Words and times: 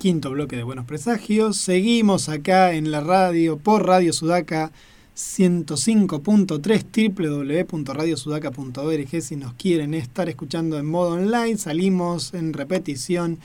quinto 0.00 0.30
bloque 0.30 0.56
de 0.56 0.62
Buenos 0.62 0.86
Presagios. 0.86 1.58
Seguimos 1.58 2.30
acá 2.30 2.72
en 2.72 2.90
la 2.90 3.02
radio 3.02 3.58
por 3.58 3.86
Radio 3.86 4.14
Sudaca 4.14 4.72
105.3 5.14 7.66
www.radiosudaca.org 7.70 9.20
si 9.20 9.36
nos 9.36 9.52
quieren 9.52 9.92
estar 9.92 10.30
escuchando 10.30 10.78
en 10.78 10.86
modo 10.86 11.10
online. 11.10 11.58
Salimos 11.58 12.32
en 12.32 12.54
repetición 12.54 13.40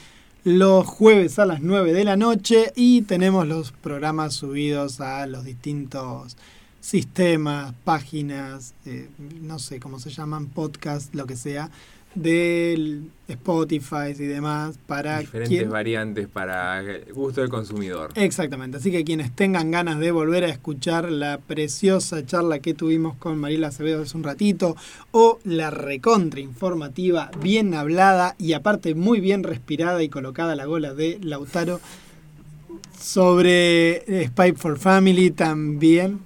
los 0.46 0.88
jueves 0.88 1.40
a 1.40 1.46
las 1.46 1.60
9 1.60 1.91
de 1.91 2.05
la 2.05 2.16
noche 2.16 2.72
y 2.74 3.02
tenemos 3.02 3.46
los 3.46 3.74
programas 3.74 4.36
subidos 4.36 5.02
a 5.02 5.28
los 5.28 5.44
distintos 5.44 6.38
sistemas, 6.80 7.74
páginas, 7.84 8.76
eh, 8.86 9.10
no 9.42 9.60
sé 9.60 9.82
cómo 9.82 10.00
se 10.00 10.09
llaman, 10.09 10.45
podcast, 10.45 11.14
lo 11.14 11.26
que 11.26 11.36
sea, 11.36 11.70
del 12.16 13.12
Spotify 13.28 14.12
y 14.18 14.23
demás 14.23 14.78
para 14.88 15.20
diferentes 15.20 15.70
variantes 15.70 16.28
para 16.28 16.80
el 16.80 17.14
gusto 17.14 17.42
del 17.42 17.50
consumidor. 17.50 18.12
Exactamente, 18.16 18.78
así 18.78 18.92
que 18.92 19.04
quienes 19.04 19.36
tengan 19.36 19.72
ganas 19.72 20.00
de 20.00 20.12
volver 20.12 20.44
a 20.44 20.50
escuchar 20.50 21.12
la 21.12 21.40
preciosa 21.40 22.26
charla 22.26 22.59
que 22.59 22.73
tuvimos 22.73 23.18
con 23.18 23.38
Mariela 23.38 23.68
Acevedo 23.68 24.04
hace 24.04 24.16
un 24.16 24.23
ratito 24.23 24.76
o 25.12 25.40
la 25.44 25.72
recontra 25.72 26.40
informativa, 26.40 27.32
bien 27.42 27.73
hablada 27.73 28.36
y 28.38 28.54
aparte 28.54 28.95
muy 28.95 29.20
bien 29.20 29.44
respirada 29.44 30.02
y 30.02 30.09
colocada 30.09 30.56
la 30.56 30.66
gola 30.66 30.94
de 30.94 31.20
Lautaro 31.22 31.82
sobre 33.00 34.04
eh, 34.08 34.28
Spy 34.28 34.54
for 34.54 34.80
Family 34.80 35.32
también. 35.32 36.20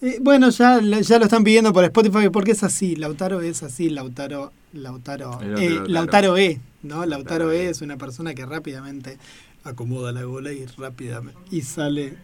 Eh, 0.00 0.18
bueno, 0.20 0.50
ya, 0.50 0.80
ya 0.80 1.18
lo 1.18 1.24
están 1.24 1.44
pidiendo 1.44 1.72
por 1.72 1.84
Spotify 1.84 2.28
porque 2.30 2.52
es 2.52 2.62
así, 2.62 2.96
Lautaro 2.96 3.40
es 3.40 3.62
así, 3.62 3.90
Lautaro 3.90 4.52
Lautaro, 4.74 5.40
eh, 5.42 5.80
Lautaro. 5.86 6.36
E, 6.36 6.60
¿no? 6.82 7.06
Lautaro, 7.06 7.52
e, 7.52 7.66
e 7.66 7.70
es 7.70 7.80
una 7.80 7.96
persona 7.96 8.34
que 8.34 8.44
rápidamente 8.44 9.18
acomoda 9.62 10.12
la 10.12 10.24
gola 10.24 10.52
y 10.52 10.66
rápidamente 10.66 11.38
y 11.50 11.62
sale. 11.62 12.14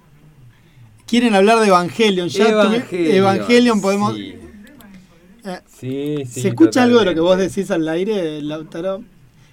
Quieren 1.06 1.34
hablar 1.34 1.60
de 1.60 1.68
Evangelion, 1.68 2.28
ya 2.28 2.48
Evangelion, 2.48 3.16
Evangelion 3.16 3.80
podemos. 3.80 4.16
Eh, 5.82 6.26
¿Se 6.28 6.48
escucha 6.48 6.82
algo 6.82 6.98
de 6.98 7.06
lo 7.06 7.14
que 7.14 7.20
vos 7.20 7.38
decís 7.38 7.70
al 7.70 7.88
aire, 7.88 8.42
Lautaro? 8.42 9.02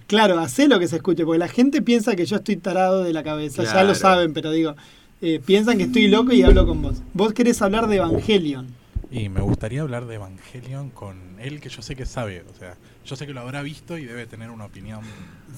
Claro, 0.08 0.40
hace 0.40 0.68
lo 0.68 0.80
que 0.80 0.88
se 0.88 0.98
escuche, 0.98 1.26
porque 1.26 1.40
la 1.40 1.48
gente 1.48 1.82
piensa 1.82 2.16
que 2.16 2.26
yo 2.26 2.38
estoy 2.38 2.58
tarado 2.58 3.04
de 3.04 3.14
la 3.14 3.24
cabeza, 3.24 3.64
ya 3.64 3.84
lo 3.84 3.94
saben, 3.94 4.34
pero 4.34 4.52
digo, 4.52 4.76
eh, 5.22 5.42
piensan 5.46 5.78
que 5.78 5.86
estoy 5.86 6.08
loco 6.08 6.32
y 6.34 6.44
hablo 6.44 6.66
con 6.66 6.82
vos. 6.82 7.02
Vos 7.14 7.34
querés 7.34 7.62
hablar 7.62 7.88
de 7.88 7.98
Evangelion. 7.98 8.68
Y 9.10 9.30
me 9.30 9.42
gustaría 9.42 9.82
hablar 9.82 10.06
de 10.06 10.16
Evangelion 10.16 10.90
con 10.90 11.38
él, 11.40 11.62
que 11.62 11.70
yo 11.70 11.82
sé 11.82 11.96
que 11.96 12.06
sabe. 12.06 12.44
O 12.50 12.54
sea, 12.54 12.76
yo 13.06 13.16
sé 13.16 13.26
que 13.26 13.34
lo 13.34 13.42
habrá 13.42 13.62
visto 13.62 13.98
y 13.98 14.06
debe 14.06 14.26
tener 14.28 14.50
una 14.50 14.66
opinión. 14.66 15.02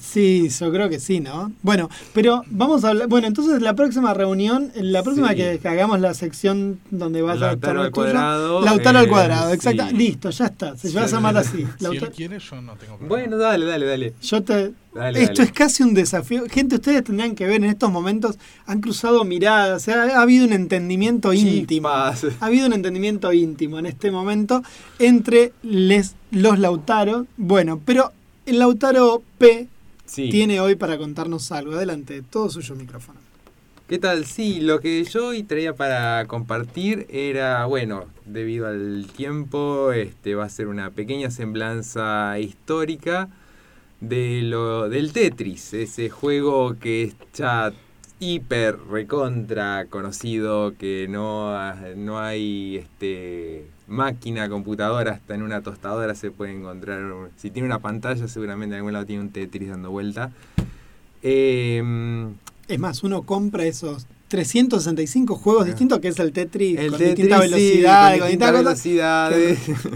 Sí, 0.00 0.48
yo 0.48 0.72
creo 0.72 0.88
que 0.88 0.98
sí, 0.98 1.20
¿no? 1.20 1.52
Bueno, 1.62 1.88
pero 2.12 2.42
vamos 2.48 2.84
a 2.84 2.90
hablar. 2.90 3.08
Bueno, 3.08 3.26
entonces 3.26 3.60
la 3.60 3.74
próxima 3.74 4.14
reunión, 4.14 4.72
la 4.74 5.02
próxima 5.02 5.34
que, 5.34 5.60
hagamos 5.64 6.00
la 6.00 6.14
sección 6.14 6.80
donde 6.90 7.22
vas 7.22 7.40
a 7.42 7.52
estar 7.52 7.76
al 7.76 7.90
cuadrado. 7.90 8.60
Lautaro 8.62 8.98
al 8.98 9.08
cuadrado, 9.08 9.52
exacto. 9.52 9.86
Listo, 9.92 10.30
ya 10.30 10.46
está. 10.46 10.76
Se 10.76 10.90
va 10.92 11.02
a 11.02 11.06
llamar 11.06 11.36
así. 11.36 11.66
Si 11.78 11.86
él 11.86 12.10
quiere, 12.10 12.38
yo 12.38 12.60
no 12.62 12.76
tengo 12.76 12.96
problema. 12.96 13.08
Bueno, 13.08 13.36
dale, 13.36 13.66
dale, 13.66 13.86
dale. 13.86 14.14
Yo 14.22 14.42
te. 14.42 14.72
Esto 15.14 15.42
es 15.42 15.52
casi 15.52 15.84
un 15.84 15.94
desafío. 15.94 16.44
Gente, 16.50 16.76
ustedes 16.76 17.04
tendrían 17.04 17.36
que 17.36 17.46
ver 17.46 17.56
en 17.56 17.70
estos 17.70 17.92
momentos, 17.92 18.38
han 18.66 18.80
cruzado 18.80 19.24
miradas, 19.24 19.88
ha, 19.88 20.20
habido 20.20 20.46
un 20.46 20.52
entendimiento 20.52 21.32
íntimo. 21.32 21.88
Ha 21.88 22.14
habido 22.40 22.66
un 22.66 22.72
entendimiento 22.72 23.32
íntimo 23.32 23.78
en 23.78 23.86
este 23.86 24.10
momento 24.10 24.62
entre 24.98 25.52
les, 25.62 26.16
los 26.32 26.58
Lautaro. 26.58 27.26
Bueno, 27.36 27.80
pero 27.84 28.12
el 28.46 28.58
Lautaro 28.58 29.22
P 29.38 29.68
tiene 30.14 30.60
hoy 30.60 30.76
para 30.76 30.98
contarnos 30.98 31.52
algo. 31.52 31.74
Adelante, 31.74 32.22
todo 32.22 32.50
suyo 32.50 32.74
micrófono. 32.74 33.18
¿Qué 33.88 33.98
tal? 33.98 34.24
Sí, 34.24 34.60
lo 34.60 34.78
que 34.78 35.02
yo 35.02 35.28
hoy 35.28 35.42
traía 35.42 35.74
para 35.74 36.24
compartir 36.26 37.06
era, 37.10 37.64
bueno, 37.66 38.04
debido 38.24 38.68
al 38.68 39.08
tiempo, 39.16 39.90
este 39.90 40.36
va 40.36 40.44
a 40.44 40.48
ser 40.48 40.68
una 40.68 40.90
pequeña 40.90 41.30
semblanza 41.30 42.38
histórica 42.38 43.28
de 44.00 44.42
lo, 44.42 44.88
del 44.88 45.12
Tetris, 45.12 45.74
ese 45.74 46.08
juego 46.08 46.78
que 46.78 47.14
ya 47.34 47.72
hiper 48.20 48.78
recontra 48.90 49.86
conocido, 49.86 50.74
que 50.76 51.08
no, 51.08 51.56
no 51.96 52.20
hay 52.20 52.76
este, 52.76 53.66
máquina, 53.88 54.48
computadora, 54.48 55.12
hasta 55.12 55.34
en 55.34 55.42
una 55.42 55.62
tostadora 55.62 56.14
se 56.14 56.30
puede 56.30 56.52
encontrar. 56.52 57.00
Si 57.36 57.50
tiene 57.50 57.66
una 57.66 57.80
pantalla, 57.80 58.28
seguramente 58.28 58.74
en 58.74 58.78
algún 58.78 58.92
lado 58.92 59.06
tiene 59.06 59.22
un 59.22 59.30
Tetris 59.30 59.70
dando 59.70 59.90
vuelta. 59.90 60.30
Em, 61.22 62.34
es 62.68 62.78
más, 62.78 63.02
uno 63.02 63.22
compra 63.22 63.64
esos 63.64 64.06
365 64.28 65.34
juegos 65.34 65.64
ah. 65.64 65.66
distintos 65.66 65.98
que 65.98 66.08
es 66.08 66.18
el 66.20 66.32
Tetris 66.32 66.78
con 66.88 66.98
distinta 66.98 67.40
velocidad, 67.40 68.10
con 68.12 68.28
distintas 68.28 68.52
velocidad. 68.52 69.30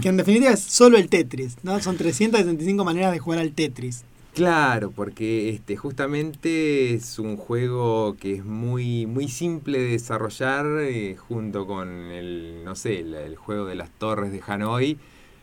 Que, 0.01 0.09
en 0.09 0.17
definitiva 0.17 0.51
es 0.51 0.59
solo 0.59 0.97
el 0.97 1.09
Tetris, 1.09 1.57
¿no? 1.63 1.79
Son 1.79 1.95
365 1.95 2.83
maneras 2.83 3.13
de 3.13 3.19
jugar 3.19 3.39
al 3.39 3.51
Tetris. 3.53 4.03
Claro, 4.35 4.91
porque 4.91 5.49
este 5.49 5.77
justamente 5.77 6.93
es 6.93 7.19
un 7.19 7.37
juego 7.37 8.17
que 8.19 8.33
es 8.35 8.43
muy 8.43 9.05
muy 9.05 9.29
simple 9.29 9.79
de 9.79 9.91
desarrollar 9.91 10.65
eh, 10.81 11.15
junto 11.15 11.65
con 11.65 12.11
el 12.11 12.61
no 12.65 12.75
sé, 12.75 12.99
el, 12.99 13.37
juego 13.37 13.65
de 13.65 13.75
las 13.75 13.89
torres 13.91 14.33
de 14.33 14.41
Hanoi. 14.45 14.97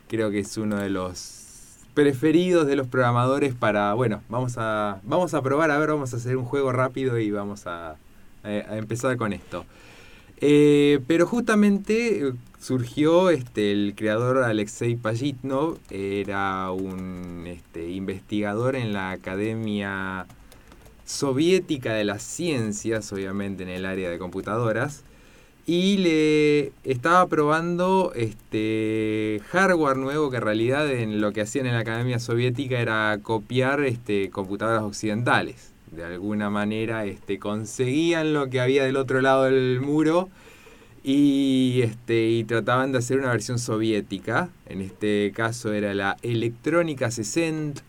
Creo 0.08 0.30
que 0.30 0.40
es 0.40 0.58
uno 0.58 0.76
de 0.76 0.90
los 0.90 1.78
preferidos 1.94 2.66
de 2.66 2.76
los 2.76 2.86
programadores 2.86 3.54
para, 3.54 3.94
bueno, 3.94 4.22
vamos 4.28 4.56
a 4.58 5.00
vamos 5.04 5.32
a 5.32 5.40
probar, 5.40 5.70
a 5.70 5.78
ver, 5.78 5.88
vamos 5.88 6.12
a 6.12 6.18
hacer 6.18 6.36
un 6.36 6.44
juego 6.44 6.70
rápido 6.70 7.18
y 7.18 7.30
vamos 7.30 7.66
a 7.66 7.96
a 8.44 8.76
empezar 8.76 9.16
con 9.16 9.32
esto. 9.32 9.64
Eh, 10.44 10.98
pero 11.06 11.24
justamente 11.24 12.26
eh, 12.26 12.32
surgió 12.58 13.30
este, 13.30 13.70
el 13.70 13.94
creador 13.96 14.42
Alexei 14.42 14.96
Pajitnov, 14.96 15.78
era 15.88 16.72
un 16.72 17.44
este, 17.46 17.90
investigador 17.90 18.74
en 18.74 18.92
la 18.92 19.12
Academia 19.12 20.26
Soviética 21.04 21.94
de 21.94 22.02
las 22.02 22.24
Ciencias, 22.24 23.12
obviamente 23.12 23.62
en 23.62 23.68
el 23.68 23.86
área 23.86 24.10
de 24.10 24.18
computadoras, 24.18 25.04
y 25.64 25.98
le 25.98 26.72
estaba 26.82 27.24
probando 27.28 28.12
este 28.16 29.40
hardware 29.50 29.96
nuevo 29.96 30.28
que 30.30 30.38
en 30.38 30.42
realidad 30.42 30.90
en 30.90 31.20
lo 31.20 31.32
que 31.32 31.42
hacían 31.42 31.66
en 31.66 31.74
la 31.74 31.80
Academia 31.80 32.18
Soviética 32.18 32.80
era 32.80 33.16
copiar 33.22 33.84
este, 33.84 34.30
computadoras 34.30 34.82
occidentales 34.82 35.71
de 35.92 36.04
alguna 36.04 36.50
manera 36.50 37.04
este, 37.04 37.38
conseguían 37.38 38.32
lo 38.32 38.48
que 38.48 38.60
había 38.60 38.84
del 38.84 38.96
otro 38.96 39.20
lado 39.20 39.44
del 39.44 39.80
muro 39.80 40.30
y, 41.04 41.80
este, 41.82 42.28
y 42.30 42.44
trataban 42.44 42.92
de 42.92 42.98
hacer 42.98 43.18
una 43.18 43.30
versión 43.30 43.58
soviética. 43.58 44.48
En 44.66 44.80
este 44.80 45.32
caso 45.34 45.72
era 45.72 45.94
la 45.94 46.16
Electrónica 46.22 47.10
60. 47.10 47.82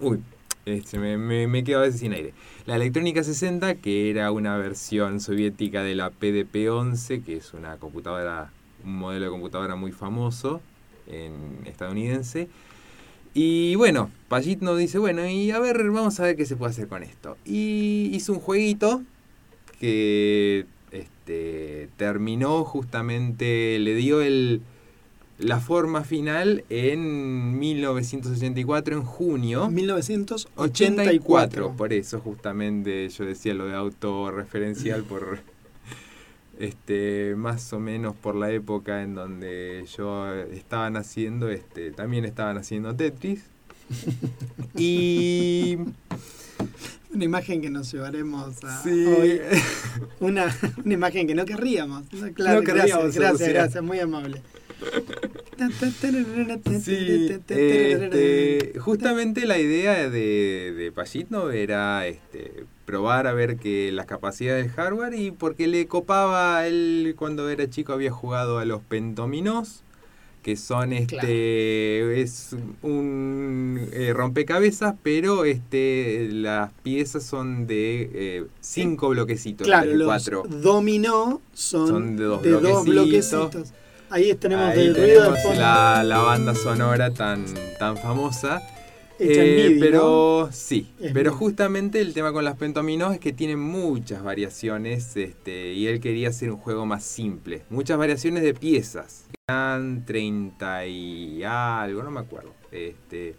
Uy, 0.00 0.20
este, 0.66 0.98
me, 0.98 1.16
me, 1.16 1.46
me, 1.46 1.62
quedo 1.62 1.78
a 1.78 1.82
veces 1.82 2.00
sin 2.00 2.12
aire. 2.12 2.32
La 2.66 2.76
Electrónica 2.76 3.22
60, 3.22 3.76
que 3.76 4.10
era 4.10 4.32
una 4.32 4.56
versión 4.56 5.20
soviética 5.20 5.82
de 5.82 5.94
la 5.94 6.10
PDP-11, 6.10 7.22
que 7.24 7.36
es 7.36 7.54
una 7.54 7.76
computadora, 7.76 8.50
un 8.84 8.96
modelo 8.98 9.26
de 9.26 9.30
computadora 9.30 9.76
muy 9.76 9.92
famoso 9.92 10.60
en 11.06 11.60
estadounidense. 11.66 12.48
Y 13.34 13.74
bueno, 13.74 14.10
Pajit 14.28 14.60
nos 14.60 14.78
dice, 14.78 14.98
bueno, 14.98 15.28
y 15.28 15.50
a 15.50 15.58
ver, 15.58 15.90
vamos 15.90 16.20
a 16.20 16.22
ver 16.22 16.36
qué 16.36 16.46
se 16.46 16.54
puede 16.54 16.70
hacer 16.70 16.86
con 16.86 17.02
esto. 17.02 17.36
Y 17.44 18.10
hizo 18.12 18.32
un 18.32 18.38
jueguito 18.38 19.02
que 19.80 20.66
este, 20.92 21.88
terminó 21.96 22.64
justamente, 22.64 23.76
le 23.80 23.96
dio 23.96 24.22
el, 24.22 24.62
la 25.38 25.58
forma 25.58 26.04
final 26.04 26.64
en 26.70 27.58
1984, 27.58 28.96
en 28.96 29.02
junio. 29.02 29.68
1984. 29.68 31.74
Por 31.76 31.92
eso 31.92 32.20
justamente 32.20 33.08
yo 33.08 33.24
decía 33.24 33.52
lo 33.54 33.66
de 33.66 33.74
autorreferencial 33.74 35.02
por 35.02 35.40
este, 36.58 37.34
más 37.36 37.72
o 37.72 37.80
menos 37.80 38.14
por 38.14 38.34
la 38.34 38.50
época 38.50 39.02
en 39.02 39.14
donde 39.14 39.84
yo 39.96 40.34
estaba 40.34 40.90
naciendo, 40.90 41.48
este, 41.50 41.90
también 41.90 42.24
estaban 42.24 42.56
haciendo 42.56 42.94
Tetris. 42.94 43.44
y 44.76 45.78
una 47.14 47.24
imagen 47.24 47.60
que 47.60 47.70
nos 47.70 47.92
llevaremos 47.92 48.64
a 48.64 48.82
hoy. 48.84 49.40
Una, 50.20 50.54
una, 50.84 50.94
imagen 50.94 51.26
que 51.26 51.34
no 51.34 51.44
querríamos. 51.44 52.04
Claro, 52.34 52.62
gracias, 52.62 53.14
gracias, 53.14 53.48
gracias, 53.48 53.84
muy 53.84 54.00
amable. 54.00 54.42
Este, 57.46 58.78
justamente 58.80 59.46
la 59.46 59.58
idea 59.58 60.10
de, 60.10 60.72
de 60.76 60.92
era 61.62 62.06
este, 62.06 62.64
probar 62.84 63.26
a 63.26 63.32
ver 63.32 63.56
que 63.56 63.90
las 63.92 64.06
capacidades 64.06 64.66
del 64.66 64.72
hardware 64.74 65.14
y 65.14 65.30
porque 65.30 65.66
le 65.66 65.86
copaba 65.86 66.66
él 66.66 67.14
cuando 67.16 67.48
era 67.50 67.68
chico 67.70 67.92
había 67.92 68.10
jugado 68.10 68.58
a 68.58 68.64
los 68.64 68.82
pentominos 68.82 69.82
que 70.42 70.56
son 70.56 70.92
este 70.92 72.20
es 72.20 72.54
un 72.82 73.88
eh, 73.92 74.12
rompecabezas 74.14 74.94
pero 75.02 75.46
este 75.46 76.28
las 76.30 76.70
piezas 76.82 77.22
son 77.24 77.66
de 77.66 78.10
eh, 78.12 78.44
cinco 78.60 79.08
bloquecitos 79.08 79.66
Claro, 79.66 79.90
de 79.90 79.96
los 79.96 80.06
cuatro. 80.06 80.42
dominó 80.46 81.40
son, 81.54 81.88
Son 81.88 82.16
de 82.16 82.24
dos 82.24 82.42
de 82.42 82.50
dos 82.50 82.84
bloquecitos. 82.84 83.72
Ahí 84.10 84.34
tenemos 84.34 84.66
Ahí 84.68 84.80
el 84.86 84.94
ruido 84.94 85.08
de 85.08 85.18
tenemos 85.20 85.42
fondo. 85.42 85.60
la, 85.60 86.04
la 86.04 86.18
banda 86.18 86.54
sonora 86.54 87.10
tan 87.10 87.46
tan 87.78 87.96
famosa 87.96 88.60
Eh, 89.18 89.68
MIDI, 89.68 89.80
pero 89.80 90.48
sí, 90.52 90.92
Es 91.00 91.12
pero 91.12 91.30
MIDI. 91.30 91.38
justamente 91.38 92.00
el 92.00 92.12
tema 92.14 92.32
con 92.32 92.44
las 92.44 92.56
pentominos 92.56 93.12
es 93.14 93.20
que 93.20 93.32
tiene 93.32 93.56
muchas 93.56 94.22
variaciones 94.22 95.16
este, 95.16 95.72
y 95.72 95.86
él 95.86 96.00
quería 96.00 96.28
hacer 96.30 96.50
un 96.50 96.58
juego 96.58 96.84
más 96.86 97.04
simple. 97.04 97.62
Muchas 97.70 97.96
variaciones 97.98 98.42
de 98.42 98.54
piezas. 98.54 99.26
Eran 99.48 100.04
30 100.04 100.86
y 100.86 101.42
algo, 101.44 102.02
no 102.02 102.10
me 102.10 102.20
acuerdo. 102.20 102.52
Este, 102.72 103.36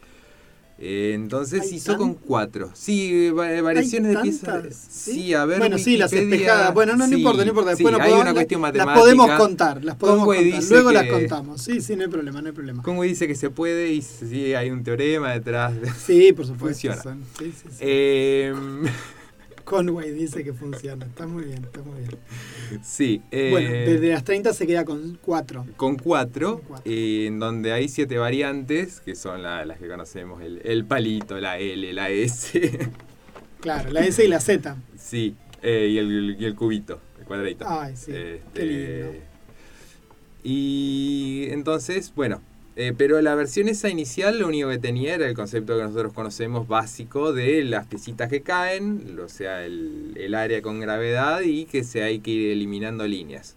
eh, 0.78 1.14
entonces 1.16 1.62
¿Hay 1.62 1.76
hizo 1.76 1.96
con 1.98 2.16
cuatro. 2.16 2.70
Sí, 2.74 3.30
va- 3.30 3.62
variaciones 3.62 4.12
de 4.12 4.18
¿Hay 4.18 4.24
piezas. 4.24 4.76
Sí, 4.90 5.14
¿Sí? 5.14 5.34
a 5.34 5.46
ver. 5.46 5.60
bueno, 5.60 5.78
sí, 5.78 5.96
las 5.98 6.12
espejadas. 6.12 6.74
Bueno, 6.74 6.94
no, 6.94 7.00
no 7.00 7.08
sí, 7.08 7.16
importa, 7.16 7.44
no 7.44 7.50
importa. 7.50 7.76
sí, 7.76 7.84
Después 7.84 7.98
no 7.98 8.04
hay 8.04 8.10
podemos- 8.10 8.22
una 8.24 8.34
cuestión 8.34 8.62
Las 8.62 8.72
matemática. 8.74 9.00
podemos 9.02 9.32
contar, 9.32 9.84
las 9.86 9.96
podemos 9.96 10.20
Conway 10.26 10.52
contar. 10.52 10.70
Luego 10.72 10.92
las 10.92 11.08
contamos. 11.08 11.62
Sí, 11.62 11.80
sí, 11.82 11.96
no 11.96 12.02
hay 12.04 12.10
problema, 12.10 12.42
no 12.42 12.48
hay 12.48 12.54
problema. 12.54 12.84
Conway 12.84 13.10
dice 13.10 13.28
que 13.28 13.36
se 13.36 13.50
puede 13.50 13.94
y 13.94 14.02
sí, 14.02 14.54
hay 14.54 14.70
un 14.72 14.84
teorema 14.84 15.32
detrás. 15.32 15.80
De... 15.80 15.90
Sí, 15.92 16.34
por 16.34 16.46
supuesto. 16.46 16.92
Funciona. 16.92 17.18
sí, 17.40 17.54
sí, 17.54 17.68
sí. 17.72 17.78
Em, 17.80 18.84
Conway 19.66 20.12
dice 20.12 20.44
que 20.44 20.54
funciona. 20.54 21.06
Está 21.06 21.28
muy 21.28 21.44
bien, 21.44 21.64
está 21.66 21.82
muy 21.82 22.00
bien. 22.00 22.12
sí. 22.84 23.22
bueno, 23.32 23.70
eh, 23.70 23.86
desde 23.94 24.10
las 24.10 24.24
30 24.24 24.54
se 24.54 24.66
queda 24.68 24.86
con 24.86 25.18
4. 25.22 25.66
con 25.76 25.98
cuatro, 25.98 26.60
Con 26.60 26.68
cuatro. 26.68 26.92
eh, 26.92 27.26
en 27.28 27.40
donde 27.40 27.74
hay 27.74 27.90
siete 27.90 28.18
variantes, 28.18 29.02
que 29.02 29.16
son 29.16 29.44
la- 29.44 29.66
las 29.66 29.80
que 29.80 29.88
conocemos, 29.88 30.42
el, 30.42 30.62
el 30.64 30.86
palito, 30.86 31.38
la 31.40 31.58
L, 31.60 31.92
la 31.94 32.10
S, 32.10 32.80
Claro, 33.60 33.92
la 33.92 34.02
S 34.06 34.24
y 34.24 34.28
la 34.28 34.40
Z. 34.40 34.78
sí, 34.98 35.36
eh, 35.64 35.90
y, 35.92 35.98
el, 35.98 36.38
y 36.40 36.46
el 36.46 36.56
cubito, 36.56 37.00
el 37.20 37.26
cuadradito. 37.26 37.66
Ay, 37.68 37.96
sí. 37.98 38.12
Este, 38.12 38.42
Qué 38.54 38.66
lindo. 38.66 39.14
Y 40.44 41.48
entonces, 41.50 42.14
bueno, 42.16 42.42
eh, 42.76 42.94
pero 42.98 43.22
la 43.22 43.36
versión 43.36 43.68
esa 43.68 43.90
inicial 43.90 44.40
lo 44.40 44.48
único 44.48 44.70
que 44.70 44.78
tenía 44.78 45.16
era 45.16 45.28
el 45.28 45.36
concepto 45.36 45.78
que 45.78 45.84
nosotros 45.84 46.14
conocemos 46.14 46.68
básico 46.68 47.34
de 47.34 47.64
las 47.64 47.88
piecitas 47.88 48.30
que 48.30 48.42
caen, 48.42 49.20
o 49.24 49.30
sea, 49.30 49.66
el, 49.66 50.14
el 50.16 50.36
área 50.36 50.62
con 50.62 50.80
gravedad 50.80 51.42
y 51.42 51.66
que 51.66 51.84
se 51.84 52.04
hay 52.04 52.20
que 52.20 52.32
ir 52.32 52.52
eliminando 52.52 53.08
líneas. 53.08 53.56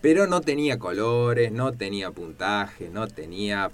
Pero 0.00 0.26
no 0.26 0.40
tenía 0.40 0.78
colores, 0.78 1.50
no 1.50 1.72
tenía 1.72 2.10
puntaje, 2.10 2.90
no 2.90 3.08
tenía 3.08 3.70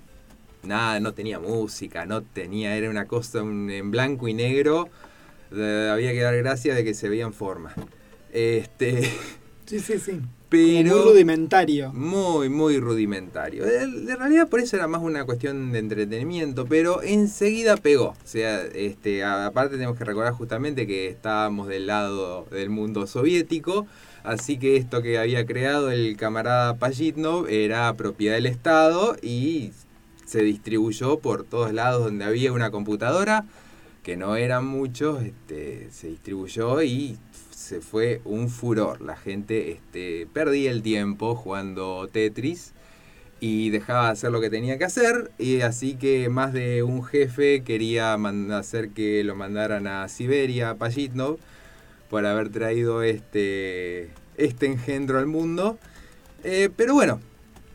nada, 0.62 1.00
no 1.00 1.12
tenía 1.12 1.38
música, 1.38 2.06
no 2.06 2.22
tenía, 2.22 2.76
era 2.76 2.88
una 2.88 3.06
cosa 3.06 3.40
en 3.40 3.90
blanco 3.90 4.28
y 4.28 4.34
negro. 4.34 4.88
había 5.50 6.12
que 6.12 6.20
dar 6.20 6.36
gracias 6.36 6.76
de 6.76 6.84
que 6.84 6.94
se 6.94 7.08
veía 7.08 7.24
en 7.24 7.34
forma. 7.34 7.74
Este, 8.32 9.10
Sí, 9.66 9.80
sí, 9.80 9.98
sí. 9.98 10.20
Pero 10.52 10.96
muy 10.96 11.02
rudimentario. 11.02 11.92
muy, 11.94 12.50
muy 12.50 12.78
rudimentario. 12.78 13.64
Eh, 13.64 13.86
De 13.86 14.14
realidad 14.16 14.48
por 14.48 14.60
eso 14.60 14.76
era 14.76 14.86
más 14.86 15.00
una 15.00 15.24
cuestión 15.24 15.72
de 15.72 15.78
entretenimiento, 15.78 16.66
pero 16.66 17.02
enseguida 17.02 17.78
pegó. 17.78 18.08
O 18.08 18.16
sea, 18.26 18.62
este, 18.74 19.24
aparte 19.24 19.76
tenemos 19.76 19.96
que 19.96 20.04
recordar 20.04 20.34
justamente 20.34 20.86
que 20.86 21.08
estábamos 21.08 21.68
del 21.68 21.86
lado 21.86 22.46
del 22.50 22.68
mundo 22.68 23.06
soviético, 23.06 23.86
así 24.24 24.58
que 24.58 24.76
esto 24.76 25.00
que 25.00 25.16
había 25.18 25.46
creado 25.46 25.90
el 25.90 26.18
camarada 26.18 26.76
Pajitnov 26.76 27.48
era 27.48 27.94
propiedad 27.94 28.34
del 28.34 28.46
Estado 28.46 29.16
y 29.22 29.72
se 30.26 30.42
distribuyó 30.42 31.18
por 31.18 31.44
todos 31.44 31.72
lados 31.72 32.04
donde 32.04 32.26
había 32.26 32.52
una 32.52 32.70
computadora, 32.70 33.46
que 34.02 34.18
no 34.18 34.36
eran 34.36 34.66
muchos, 34.66 35.22
este, 35.22 35.88
se 35.92 36.08
distribuyó 36.08 36.82
y 36.82 37.16
se 37.72 37.80
fue 37.80 38.20
un 38.26 38.50
furor. 38.50 39.00
La 39.00 39.16
gente 39.16 39.72
este, 39.72 40.28
perdía 40.34 40.70
el 40.70 40.82
tiempo 40.82 41.34
jugando 41.34 42.06
Tetris 42.06 42.74
y 43.40 43.70
dejaba 43.70 44.06
de 44.06 44.12
hacer 44.12 44.30
lo 44.30 44.42
que 44.42 44.50
tenía 44.50 44.76
que 44.76 44.84
hacer. 44.84 45.30
Y 45.38 45.62
así 45.62 45.94
que 45.94 46.28
más 46.28 46.52
de 46.52 46.82
un 46.82 47.02
jefe 47.02 47.62
quería 47.62 48.12
hacer 48.58 48.90
que 48.90 49.24
lo 49.24 49.36
mandaran 49.36 49.86
a 49.86 50.06
Siberia, 50.08 50.68
a 50.68 50.74
Pajitnov, 50.74 51.38
por 52.10 52.26
haber 52.26 52.50
traído 52.50 53.02
este, 53.02 54.10
este 54.36 54.66
engendro 54.66 55.18
al 55.18 55.26
mundo. 55.26 55.78
Eh, 56.44 56.68
pero 56.76 56.92
bueno, 56.92 57.20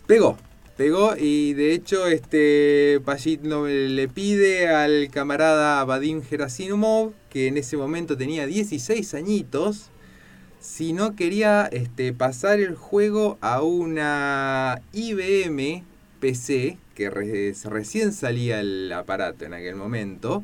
pegó. 0.06 0.38
Pegó 0.78 1.16
y 1.18 1.54
de 1.54 1.74
hecho 1.74 2.06
este 2.06 3.02
Pajitnov 3.04 3.66
le 3.68 4.08
pide 4.08 4.68
al 4.68 5.10
camarada 5.10 5.84
Vadim 5.86 6.22
Gerasimov, 6.22 7.14
que 7.32 7.48
en 7.48 7.58
ese 7.58 7.78
momento 7.78 8.16
tenía 8.16 8.46
16 8.46 9.16
añitos, 9.16 9.90
si 10.60 10.94
no 10.94 11.16
quería 11.16 11.66
este, 11.72 12.14
pasar 12.14 12.60
el 12.60 12.76
juego 12.76 13.40
a 13.42 13.64
una 13.64 14.82
IBM 14.94 15.84
PC, 16.20 16.78
que 16.94 17.10
re- 17.10 17.54
recién 17.66 18.14
salía 18.14 18.60
el 18.60 18.92
aparato 18.94 19.46
en 19.46 19.56
aquel 19.56 19.76
momento. 19.76 20.44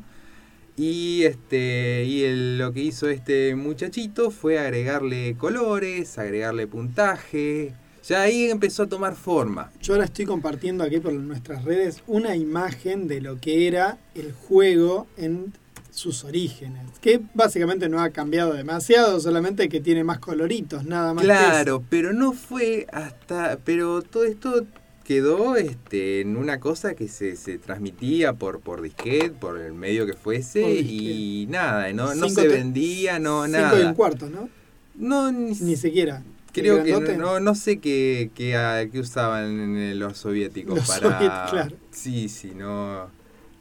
Y, 0.76 1.22
este, 1.22 2.02
y 2.04 2.56
lo 2.58 2.72
que 2.72 2.80
hizo 2.80 3.08
este 3.08 3.54
muchachito 3.54 4.32
fue 4.32 4.58
agregarle 4.58 5.36
colores, 5.36 6.18
agregarle 6.18 6.66
puntaje. 6.66 7.72
Ya 8.06 8.22
ahí 8.22 8.50
empezó 8.50 8.82
a 8.82 8.86
tomar 8.86 9.14
forma. 9.14 9.70
Yo 9.80 9.94
ahora 9.94 10.04
estoy 10.04 10.26
compartiendo 10.26 10.84
aquí 10.84 11.00
por 11.00 11.12
nuestras 11.14 11.64
redes 11.64 12.02
una 12.06 12.36
imagen 12.36 13.08
de 13.08 13.20
lo 13.22 13.40
que 13.40 13.66
era 13.66 13.98
el 14.14 14.32
juego 14.32 15.06
en 15.16 15.54
sus 15.90 16.24
orígenes. 16.24 16.82
Que 17.00 17.20
básicamente 17.32 17.88
no 17.88 18.02
ha 18.02 18.10
cambiado 18.10 18.52
demasiado, 18.52 19.20
solamente 19.20 19.68
que 19.68 19.80
tiene 19.80 20.04
más 20.04 20.18
coloritos, 20.18 20.84
nada 20.84 21.14
más. 21.14 21.22
que 21.22 21.28
Claro, 21.28 21.82
pero 21.88 22.12
no 22.12 22.32
fue 22.32 22.86
hasta. 22.92 23.58
Pero 23.64 24.02
todo 24.02 24.24
esto 24.24 24.66
quedó 25.04 25.56
este, 25.56 26.20
en 26.20 26.36
una 26.36 26.60
cosa 26.60 26.94
que 26.94 27.08
se, 27.08 27.36
se 27.36 27.58
transmitía 27.58 28.34
por, 28.34 28.60
por 28.60 28.82
disquete, 28.82 29.30
por 29.30 29.58
el 29.58 29.72
medio 29.72 30.06
que 30.06 30.14
fuese, 30.14 30.80
y 30.80 31.46
nada, 31.48 31.92
no, 31.92 32.14
no 32.14 32.28
Cinco 32.28 32.40
se 32.40 32.48
vendía, 32.48 33.18
no, 33.18 33.44
Cinco 33.44 33.58
y 33.58 33.60
un 33.60 33.70
nada. 33.80 33.94
cuarto, 33.94 34.28
¿no? 34.28 34.48
No, 34.94 35.30
ni, 35.30 35.52
Ni 35.52 35.76
siquiera. 35.76 36.22
Creo 36.62 36.78
¿El 36.78 37.04
que 37.04 37.16
no, 37.16 37.40
no 37.40 37.54
sé 37.54 37.78
qué, 37.80 38.30
qué, 38.34 38.56
ah, 38.56 38.84
qué 38.90 39.00
usaban 39.00 39.98
los 39.98 40.16
soviéticos 40.18 40.76
Los 40.76 40.86
para. 40.88 41.20
soviet- 41.20 41.50
claro. 41.50 41.76
Sí, 41.90 42.28
sí, 42.28 42.52
no. 42.54 43.10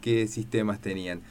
qué 0.02 0.28
sistemas 0.28 0.82
tenían. 0.82 1.22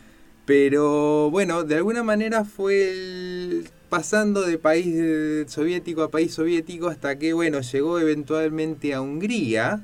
Pero 0.44 1.30
bueno, 1.30 1.62
de 1.64 1.76
alguna 1.76 2.02
manera 2.02 2.44
fue 2.44 2.90
el- 2.90 3.68
pasando 3.88 4.42
de 4.42 4.58
país 4.58 5.50
soviético 5.50 6.02
a 6.02 6.10
país 6.10 6.32
soviético 6.34 6.88
hasta 6.88 7.18
que, 7.18 7.32
bueno, 7.34 7.60
llegó 7.60 7.98
eventualmente 7.98 8.94
a 8.94 9.02
Hungría, 9.02 9.82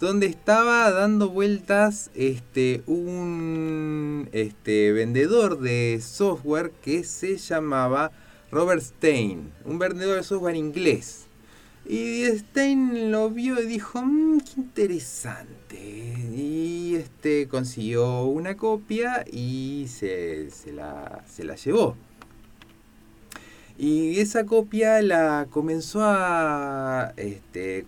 donde 0.00 0.26
estaba 0.26 0.90
dando 0.92 1.30
vueltas 1.30 2.10
este, 2.14 2.82
un 2.86 4.28
este, 4.32 4.92
vendedor 4.92 5.58
de 5.60 5.98
software 6.02 6.70
que 6.82 7.02
se 7.04 7.36
llamaba 7.38 8.12
Robert 8.50 8.80
Stein, 8.80 9.52
un 9.64 9.78
vendedor 9.78 10.16
de 10.16 10.22
software 10.22 10.56
inglés. 10.56 11.26
Y 11.86 12.24
Stein 12.26 13.10
lo 13.10 13.30
vio 13.30 13.60
y 13.62 13.66
dijo, 13.66 14.02
"Mm, 14.02 14.40
qué 14.40 14.52
interesante. 14.60 16.14
Y 16.34 16.94
este 16.96 17.48
consiguió 17.48 18.24
una 18.24 18.56
copia 18.56 19.24
y 19.30 19.86
se, 19.88 20.50
se 20.50 20.72
la, 20.72 21.24
se 21.26 21.44
la 21.44 21.56
llevó. 21.56 21.96
Y 23.78 24.18
esa 24.20 24.44
copia 24.44 25.00
la 25.02 25.46
comenzó 25.50 26.00
a 26.02 27.12
este, 27.16 27.86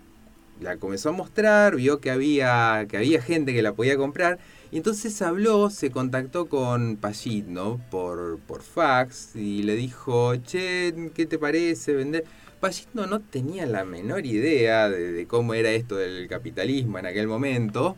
la 0.60 0.76
comenzó 0.76 1.08
a 1.08 1.12
mostrar, 1.12 1.76
vio 1.76 2.00
que 2.00 2.10
había, 2.10 2.86
que 2.88 2.96
había 2.96 3.20
gente 3.22 3.52
que 3.52 3.62
la 3.62 3.72
podía 3.72 3.96
comprar, 3.96 4.38
y 4.72 4.76
entonces 4.76 5.20
habló, 5.22 5.70
se 5.70 5.90
contactó 5.90 6.48
con 6.48 6.96
Pajitno 6.96 7.80
por, 7.90 8.38
por 8.46 8.62
fax 8.62 9.34
y 9.34 9.62
le 9.62 9.74
dijo, 9.76 10.36
che, 10.36 11.10
¿qué 11.14 11.26
te 11.26 11.38
parece 11.38 11.92
vender? 11.94 12.24
Pajitno 12.60 13.06
no 13.06 13.20
tenía 13.20 13.66
la 13.66 13.84
menor 13.84 14.26
idea 14.26 14.88
de, 14.88 15.12
de 15.12 15.26
cómo 15.26 15.54
era 15.54 15.70
esto 15.70 15.96
del 15.96 16.28
capitalismo 16.28 16.98
en 16.98 17.06
aquel 17.06 17.26
momento. 17.26 17.96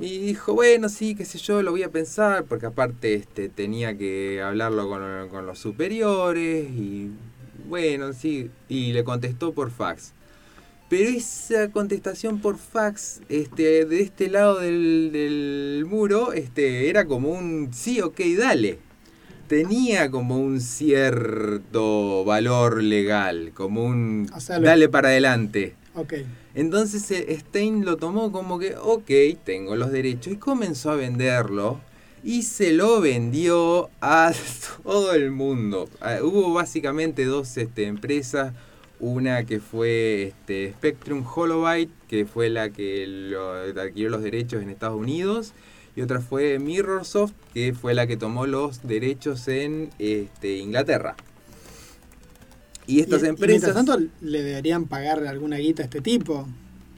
Y 0.00 0.18
dijo, 0.18 0.52
bueno, 0.54 0.88
sí, 0.90 1.14
qué 1.14 1.24
sé 1.24 1.38
yo, 1.38 1.62
lo 1.62 1.70
voy 1.70 1.82
a 1.82 1.90
pensar, 1.90 2.44
porque 2.44 2.66
aparte 2.66 3.14
este, 3.14 3.48
tenía 3.48 3.96
que 3.96 4.42
hablarlo 4.42 4.88
con, 4.88 5.28
con 5.30 5.46
los 5.46 5.58
superiores, 5.58 6.68
y 6.70 7.10
bueno, 7.66 8.12
sí, 8.12 8.50
y 8.68 8.92
le 8.92 9.04
contestó 9.04 9.52
por 9.52 9.70
fax. 9.70 10.12
Pero 10.88 11.10
esa 11.10 11.70
contestación 11.70 12.40
por 12.40 12.58
fax, 12.58 13.20
este, 13.28 13.84
de 13.84 14.00
este 14.02 14.28
lado 14.28 14.60
del, 14.60 15.10
del 15.12 15.84
muro, 15.88 16.32
este, 16.32 16.88
era 16.88 17.06
como 17.06 17.30
un 17.30 17.70
sí, 17.72 18.00
ok, 18.00 18.20
dale. 18.38 18.78
Tenía 19.48 20.10
como 20.10 20.38
un 20.38 20.60
cierto 20.60 22.24
valor 22.24 22.82
legal, 22.82 23.52
como 23.54 23.84
un 23.84 24.28
dale 24.60 24.88
para 24.88 25.08
adelante. 25.08 25.74
Ok. 25.94 26.14
Entonces 26.54 27.10
eh, 27.10 27.36
Stein 27.38 27.84
lo 27.84 27.96
tomó 27.96 28.32
como 28.32 28.58
que, 28.58 28.76
ok, 28.76 29.10
tengo 29.44 29.76
los 29.76 29.92
derechos 29.92 30.32
y 30.32 30.36
comenzó 30.36 30.90
a 30.90 30.96
venderlo 30.96 31.80
y 32.24 32.42
se 32.42 32.72
lo 32.72 33.00
vendió 33.00 33.88
a 34.00 34.32
todo 34.82 35.14
el 35.14 35.30
mundo. 35.30 35.88
Ah, 36.00 36.18
hubo 36.22 36.52
básicamente 36.52 37.24
dos 37.24 37.56
este, 37.56 37.84
empresas, 37.84 38.52
una 39.00 39.44
que 39.44 39.60
fue 39.60 40.28
este, 40.28 40.70
Spectrum 40.72 41.24
Holobyte, 41.26 41.90
que 42.08 42.24
fue 42.26 42.48
la 42.50 42.70
que 42.70 43.06
lo, 43.06 43.52
adquirió 43.52 44.08
los 44.08 44.22
derechos 44.22 44.62
en 44.62 44.70
Estados 44.70 44.98
Unidos, 44.98 45.52
y 45.94 46.02
otra 46.02 46.20
fue 46.20 46.58
Mirrorsoft, 46.58 47.32
que 47.54 47.72
fue 47.74 47.94
la 47.94 48.06
que 48.06 48.16
tomó 48.16 48.46
los 48.46 48.82
derechos 48.86 49.48
en 49.48 49.90
este, 49.98 50.58
Inglaterra. 50.58 51.16
Y 52.86 53.00
estas 53.00 53.22
Y- 53.22 53.26
y 53.26 53.28
empresas... 53.28 53.74
mientras 53.74 53.74
tanto, 53.86 54.12
¿le 54.20 54.42
deberían 54.42 54.86
pagar 54.86 55.26
alguna 55.26 55.56
guita 55.56 55.82
a 55.82 55.86
este 55.86 56.00
tipo? 56.00 56.46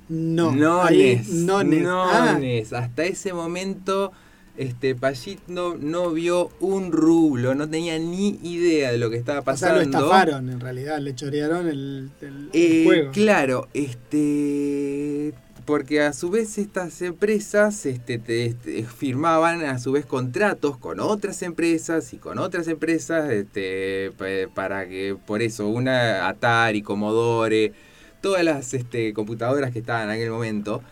No. 0.08 0.52
No, 0.52 0.82
Ahí, 0.82 1.16
Nes, 1.16 1.28
no, 1.28 1.62
Nes. 1.62 1.84
Ah. 1.86 2.38
Hasta 2.78 3.04
ese 3.04 3.32
momento, 3.32 4.12
este 4.58 4.94
Payit 4.94 5.40
no, 5.46 5.76
no 5.76 6.10
vio 6.10 6.50
un 6.60 6.92
rublo, 6.92 7.54
no 7.54 7.68
tenía 7.70 7.98
ni 7.98 8.38
idea 8.42 8.90
de 8.92 8.98
lo 8.98 9.08
que 9.08 9.16
estaba 9.16 9.38
o 9.38 9.42
sea, 9.42 9.52
pasando. 9.52 9.76
lo 9.76 9.82
estafaron 9.82 10.50
en 10.50 10.60
realidad, 10.60 10.98
le 10.98 11.14
chorearon 11.14 11.68
el, 11.68 12.10
el- 12.20 12.28
el 12.28 12.50
Eh, 12.52 12.82
juego. 12.84 13.12
Claro, 13.12 13.68
este 13.72 15.32
porque 15.64 16.00
a 16.00 16.14
su 16.14 16.30
vez 16.30 16.56
estas 16.56 17.02
empresas 17.02 17.84
este, 17.84 18.18
te- 18.18 18.46
este, 18.46 18.84
firmaban 18.84 19.62
a 19.66 19.78
su 19.78 19.92
vez 19.92 20.06
contratos 20.06 20.78
con 20.78 20.98
otras 20.98 21.42
empresas 21.42 22.14
y 22.14 22.16
con 22.16 22.38
otras 22.38 22.68
empresas 22.68 23.30
este, 23.30 24.10
pa- 24.16 24.50
para 24.54 24.88
que 24.88 25.14
por 25.26 25.42
eso 25.42 25.68
una 25.68 26.26
Atari, 26.26 26.80
Commodore, 26.80 27.72
todas 28.22 28.44
las 28.44 28.72
este, 28.72 29.12
computadoras 29.12 29.70
que 29.70 29.80
estaban 29.80 30.04
en 30.04 30.10
aquel 30.10 30.30
momento. 30.30 30.82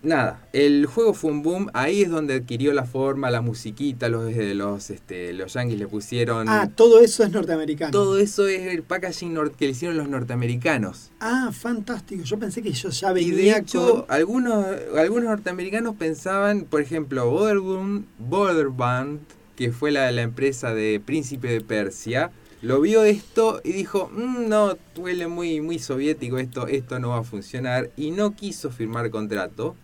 Nada, 0.00 0.46
el 0.52 0.86
juego 0.86 1.12
fue 1.12 1.32
un 1.32 1.42
boom, 1.42 1.70
ahí 1.74 2.02
es 2.02 2.10
donde 2.10 2.34
adquirió 2.34 2.72
la 2.72 2.84
forma, 2.84 3.30
la 3.32 3.40
musiquita, 3.40 4.08
los, 4.08 4.32
los, 4.32 4.90
este, 4.90 5.32
los 5.32 5.52
yankees 5.54 5.76
le 5.76 5.88
pusieron... 5.88 6.48
Ah, 6.48 6.70
todo 6.72 7.00
eso 7.00 7.24
es 7.24 7.32
norteamericano. 7.32 7.90
Todo 7.90 8.16
eso 8.18 8.46
es 8.46 8.60
el 8.72 8.84
packaging 8.84 9.36
que 9.58 9.64
le 9.64 9.72
hicieron 9.72 9.96
los 9.96 10.08
norteamericanos. 10.08 11.10
Ah, 11.18 11.50
fantástico. 11.52 12.22
Yo 12.22 12.38
pensé 12.38 12.62
que 12.62 12.70
yo 12.70 12.90
ya 12.90 13.10
Y 13.10 13.32
venía 13.32 13.54
de 13.54 13.60
hecho, 13.60 14.04
con- 14.06 14.14
algunos, 14.14 14.66
algunos 14.96 15.24
norteamericanos 15.24 15.96
pensaban, 15.96 16.62
por 16.62 16.80
ejemplo, 16.80 17.28
Borderbund, 17.28 18.04
Borderband, 18.20 19.18
que 19.56 19.72
fue 19.72 19.90
la, 19.90 20.12
la 20.12 20.22
empresa 20.22 20.72
de 20.74 21.00
Príncipe 21.04 21.48
de 21.48 21.60
Persia, 21.60 22.30
lo 22.62 22.80
vio 22.80 23.02
esto 23.02 23.60
y 23.64 23.72
dijo, 23.72 24.10
"Mm, 24.14 24.48
no, 24.48 24.76
huele 24.96 25.26
muy, 25.26 25.60
muy 25.60 25.80
soviético 25.80 26.38
esto, 26.38 26.68
esto 26.68 27.00
no 27.00 27.08
va 27.10 27.18
a 27.18 27.22
funcionar, 27.24 27.90
y 27.96 28.12
no 28.12 28.36
quiso 28.36 28.70
firmar 28.70 29.10
contrato. 29.10 29.74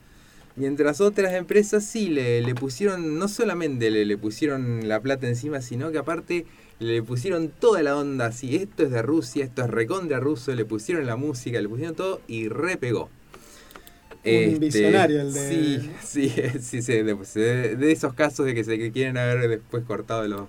Mientras 0.56 1.00
otras 1.00 1.34
empresas 1.34 1.84
sí 1.84 2.08
le, 2.11 2.40
le 2.40 2.54
pusieron, 2.54 3.18
no 3.18 3.26
solamente 3.28 3.90
le, 3.90 4.04
le 4.04 4.16
pusieron 4.16 4.87
la 4.88 5.00
plata 5.00 5.26
encima, 5.26 5.61
sino 5.61 5.90
que 5.90 5.99
aparte 5.99 6.46
le 6.78 7.02
pusieron 7.02 7.49
toda 7.49 7.82
la 7.82 7.96
onda 7.96 8.26
así, 8.26 8.56
esto 8.56 8.84
es 8.84 8.90
de 8.90 9.02
Rusia, 9.02 9.44
esto 9.44 9.62
es 9.64 9.70
recontra 9.70 10.20
ruso, 10.20 10.54
le 10.54 10.64
pusieron 10.64 11.06
la 11.06 11.16
música, 11.16 11.61
le 11.61 11.68
pusieron 11.68 11.94
todo 11.96 12.20
y 12.28 12.49
repegó. 12.49 13.11
Un 14.25 14.58
visionario 14.58 15.20
el 15.20 15.32
de- 15.34 15.80
Sí, 15.80 15.90
sí, 16.02 16.32
sí, 16.61 16.82
sí, 16.82 16.92
de, 17.02 17.14
de- 17.34 17.76
de 17.76 17.92
esos 17.92 18.14
casos 18.14 18.46
de 18.46 18.54
que 18.54 18.64
se 18.64 18.90
quieren 18.92 19.18
haber 19.18 19.49
después 19.49 19.84
cortado 19.84 20.26
los, 20.28 20.42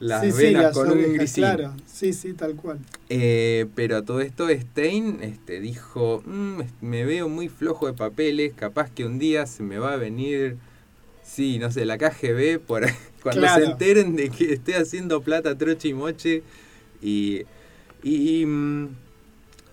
las 0.00 0.22
Sí, 0.24 0.32
sí, 0.32 0.38
venas 0.38 0.62
las 0.64 0.74
con 0.74 0.90
un 0.90 1.12
grisín. 1.14 1.44
Claro, 1.44 1.74
sí, 1.86 2.12
sí, 2.12 2.32
tal 2.32 2.56
cual. 2.56 2.78
Eh, 3.10 3.66
pero 3.76 3.98
a 3.98 4.02
todo 4.02 4.20
esto 4.20 4.48
Stein 4.48 5.18
este, 5.22 5.60
dijo, 5.60 6.22
"Mm, 6.26 6.62
me 6.80 7.04
veo 7.04 7.28
muy 7.28 7.48
flojo 7.48 7.86
de 7.86 7.92
papeles, 7.92 8.52
capaz 8.56 8.90
que 8.90 9.04
un 9.04 9.18
día 9.18 9.46
se 9.46 9.62
me 9.62 9.78
va 9.78 9.92
a 9.92 9.96
venir, 9.96 10.56
sí, 11.22 11.58
no 11.58 11.70
sé, 11.70 11.84
la 11.84 11.98
KGB, 11.98 12.58
por, 12.58 12.82
cuando 13.22 13.42
Claro. 13.42 13.64
se 13.64 13.70
enteren 13.72 14.16
de 14.16 14.30
que 14.30 14.52
estoy 14.54 14.74
haciendo 14.74 15.20
plata 15.22 15.56
troche 15.56 15.88
y 15.88 15.94
moche. 15.94 16.42
Y, 17.02 17.42
y, 18.02 18.44
mm, 18.46 18.88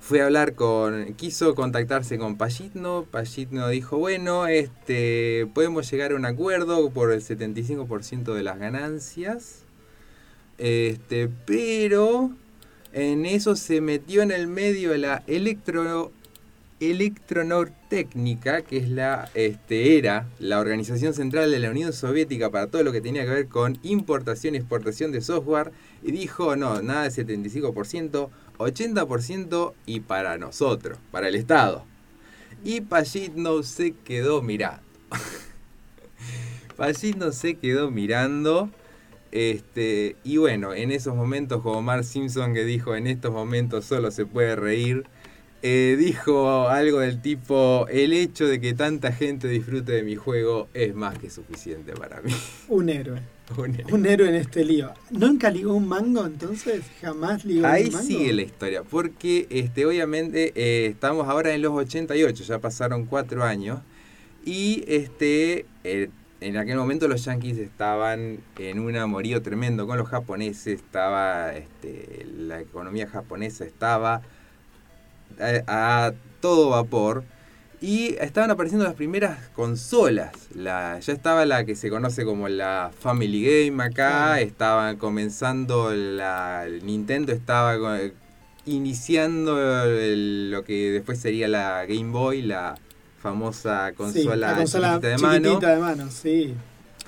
fue 0.02 0.22
a 0.22 0.26
hablar 0.26 0.54
con, 0.56 1.14
quiso 1.16 1.54
contactarse 1.56 2.18
con 2.18 2.38
Payitno, 2.38 3.06
Payitno 3.12 3.68
dijo, 3.70 3.98
bueno, 3.98 4.48
este, 4.48 5.48
podemos 5.54 5.90
llegar 5.92 6.12
a 6.12 6.16
un 6.16 6.26
acuerdo 6.26 6.90
por 6.92 7.12
el 7.12 7.22
75% 7.22 8.34
de 8.34 8.44
las 8.44 8.58
ganancias. 8.60 9.64
Este, 10.58 11.30
pero 11.46 12.32
en 12.94 13.26
eso 13.26 13.56
se 13.56 13.82
metió 13.82 14.22
en 14.22 14.32
el 14.32 14.48
medio 14.48 14.96
la 14.98 15.24
electro 15.28 16.12
Electronortécnica, 16.80 18.62
que 18.62 18.78
es 18.78 18.90
la 18.90 19.32
este, 19.34 19.98
era 19.98 20.28
la 20.38 20.60
organización 20.60 21.16
central 21.16 21.50
de 21.50 21.58
la 21.58 21.72
Unión 21.72 21.92
Soviética 21.92 22.52
para 22.52 22.68
todo 22.68 22.84
lo 22.84 22.92
que 22.92 23.02
tenía 23.02 23.26
que 23.26 23.32
ver 23.32 23.48
con 23.48 23.80
importación 23.82 24.54
y 24.54 24.60
exportación 24.60 25.12
de 25.12 25.22
software, 25.22 25.72
y 26.04 26.12
dijo, 26.12 26.56
no, 26.56 26.84
nada 26.84 27.10
de 27.10 27.10
75%, 27.10 28.30
80% 28.60 29.74
y 29.88 30.02
para 30.02 30.38
nosotros, 30.38 31.00
para 31.10 31.30
el 31.30 31.36
Estado. 31.36 31.84
Y 32.64 32.82
Payitno 32.82 33.64
se 33.64 33.94
quedó 33.94 34.44
mirando. 34.44 34.84
Payitno 36.78 37.32
se 37.32 37.56
quedó 37.56 37.90
mirando. 37.90 38.70
Este, 39.32 40.16
y 40.24 40.38
bueno, 40.38 40.74
en 40.74 40.92
esos 40.92 41.16
momentos, 41.16 41.62
como 41.62 41.82
Mark 41.82 42.04
Simpson 42.04 42.54
que 42.54 42.64
dijo, 42.66 42.96
en 42.96 43.08
estos 43.08 43.32
momentos 43.32 43.86
solo 43.86 44.12
se 44.12 44.26
puede 44.26 44.56
reír, 44.56 45.04
eh, 45.64 45.96
dijo 46.00 46.68
algo 46.70 47.00
del 47.00 47.22
tipo, 47.22 47.88
el 47.90 48.14
hecho 48.14 48.48
de 48.48 48.62
que 48.62 48.74
tanta 48.74 49.12
gente 49.12 49.48
disfrute 49.48 49.92
de 49.92 50.04
mi 50.04 50.16
juego 50.16 50.70
es 50.74 50.94
más 50.94 51.18
que 51.18 51.30
suficiente 51.30 51.94
para 51.94 52.22
mí. 52.22 52.32
Un 52.68 52.90
héroe. 52.90 53.22
Un- 53.58 53.78
Un 53.94 54.06
héroe 54.06 54.30
en 54.30 54.36
este 54.36 54.64
lío. 54.66 54.92
¿Nunca 55.10 55.50
ligó 55.50 55.74
un 55.74 55.88
mango 55.88 56.26
entonces? 56.26 56.84
¿Jamás 57.02 57.44
ligó 57.46 57.66
Ahí 57.66 57.86
un 57.86 57.94
mango? 57.94 58.06
sigue 58.08 58.34
la 58.34 58.42
historia, 58.44 58.84
porque 58.84 59.48
este, 59.50 59.86
obviamente 59.86 60.52
eh, 60.56 60.88
estamos 60.88 61.28
ahora 61.28 61.54
en 61.56 61.62
los 61.62 61.72
88, 61.74 62.44
ya 62.44 62.60
pasaron 62.60 63.06
cuatro 63.06 63.44
años, 63.44 63.80
y 64.46 64.84
este, 64.88 65.66
eh, 65.84 66.10
en 66.42 66.58
aquel 66.58 66.78
momento 66.78 67.08
los 67.08 67.24
yankees 67.26 67.58
estaban 67.58 68.40
en 68.58 68.80
un 68.80 68.96
amorío 68.96 69.42
tremendo 69.42 69.88
con 69.88 69.98
los 69.98 70.08
japoneses, 70.08 70.80
estaba, 70.82 71.56
este, 71.56 72.26
la 72.38 72.62
economía 72.62 73.08
japonesa 73.08 73.66
estaba 73.66 74.22
a, 75.68 76.08
a 76.08 76.14
todo 76.40 76.70
vapor, 76.70 77.24
y 77.80 78.16
estaban 78.20 78.50
apareciendo 78.50 78.86
las 78.86 78.96
primeras 78.96 79.50
consolas. 79.50 80.32
La, 80.56 81.00
ya 81.00 81.14
estaba 81.14 81.46
la 81.46 81.64
que 81.64 81.76
se 81.76 81.92
conoce 81.92 82.26
como 82.26 82.50
la 82.50 82.92
Family 83.00 83.68
Game 83.68 83.84
acá. 83.84 83.94
Claro. 83.94 84.42
Estaban 84.42 84.98
comenzando 84.98 85.94
la. 85.94 86.64
el 86.66 86.84
Nintendo 86.84 87.34
estaba 87.34 87.78
iniciando 88.66 89.84
el- 89.86 90.50
lo 90.52 90.64
que 90.64 90.92
después 90.92 91.20
sería 91.20 91.48
la 91.48 91.86
Game 91.86 92.12
Boy, 92.12 92.42
la 92.42 92.80
famosa 93.28 93.90
Sí, 93.90 93.96
consola, 93.96 94.36
la 94.52 94.56
consola 94.56 95.00
de 95.00 95.18
mano. 95.18 95.60
de 95.60 95.78
mano, 95.78 96.10
sí. 96.10 96.54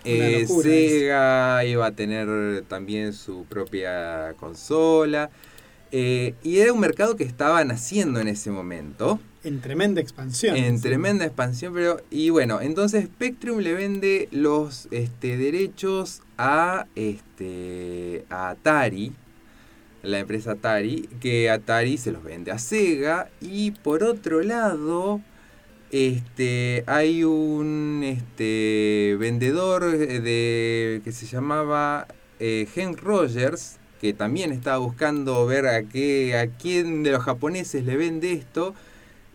Eh, 0.03 0.47
Sega 0.47 1.63
iba 1.65 1.85
a 1.85 1.91
tener 1.91 2.63
también 2.67 3.13
su 3.13 3.45
propia 3.45 4.33
consola. 4.39 5.29
Eh, 5.91 6.35
y 6.43 6.59
era 6.59 6.71
un 6.71 6.79
mercado 6.79 7.15
que 7.15 7.23
estaba 7.23 7.63
naciendo 7.63 8.19
en 8.19 8.27
ese 8.27 8.51
momento. 8.51 9.19
En 9.43 9.61
tremenda 9.61 10.01
expansión. 10.01 10.55
En 10.55 10.77
sí. 10.77 10.83
tremenda 10.83 11.25
expansión, 11.25 11.73
pero. 11.73 12.01
Y 12.11 12.29
bueno, 12.29 12.61
entonces 12.61 13.05
Spectrum 13.05 13.59
le 13.59 13.73
vende 13.73 14.27
los 14.31 14.87
este, 14.91 15.37
derechos 15.37 16.21
a 16.37 16.85
este. 16.95 18.25
a 18.29 18.49
Atari. 18.49 19.13
La 20.03 20.19
empresa 20.19 20.51
Atari. 20.51 21.09
Que 21.21 21.49
Atari 21.49 21.97
se 21.97 22.11
los 22.11 22.23
vende 22.23 22.51
a 22.51 22.59
Sega. 22.59 23.29
Y 23.41 23.71
por 23.71 24.03
otro 24.03 24.41
lado. 24.43 25.21
Este. 25.91 26.83
hay 26.87 27.23
un 27.23 28.01
este. 28.03 29.15
vendedor 29.19 29.97
de. 29.97 31.01
que 31.03 31.11
se 31.11 31.25
llamaba 31.25 32.07
eh, 32.39 32.67
Rogers. 32.97 33.77
Que 34.01 34.13
también 34.13 34.51
estaba 34.53 34.77
buscando 34.77 35.45
ver 35.45 35.67
a 35.67 35.83
qué. 35.83 36.37
a 36.37 36.47
quién 36.47 37.03
de 37.03 37.11
los 37.11 37.23
japoneses 37.23 37.83
le 37.85 37.97
vende 37.97 38.33
esto. 38.33 38.73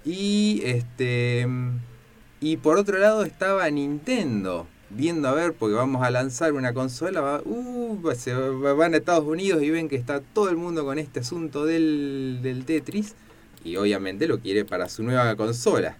Y 0.04 0.60
este 0.64 1.46
y 2.40 2.58
por 2.58 2.76
otro 2.76 2.98
lado 2.98 3.24
estaba 3.24 3.70
Nintendo 3.70 4.66
viendo 4.90 5.28
a 5.28 5.32
ver 5.32 5.54
porque 5.54 5.74
vamos 5.74 6.02
a 6.04 6.10
lanzar 6.10 6.52
una 6.52 6.74
consola, 6.74 7.40
uh, 7.44 8.12
se 8.14 8.34
va- 8.34 8.74
van 8.74 8.92
a 8.92 8.98
Estados 8.98 9.24
Unidos 9.24 9.62
y 9.62 9.70
ven 9.70 9.88
que 9.88 9.96
está 9.96 10.20
todo 10.20 10.50
el 10.50 10.56
mundo 10.56 10.84
con 10.84 10.98
este 10.98 11.20
asunto 11.20 11.64
del, 11.64 12.40
del 12.42 12.66
Tetris 12.66 13.14
y 13.64 13.76
obviamente 13.76 14.26
lo 14.28 14.40
quiere 14.40 14.66
para 14.66 14.90
su 14.90 15.02
nueva 15.02 15.34
consola. 15.36 15.96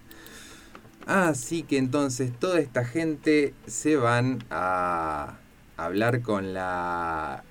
Así 1.07 1.63
que 1.65 1.77
entonces 1.79 2.33
toda 2.39 2.61
esta 2.61 2.85
gente 2.85 3.53
se 3.67 3.97
van 3.97 4.43
a 4.51 5.37
hablar 5.77 6.23
con 6.23 6.55
la 6.55 7.45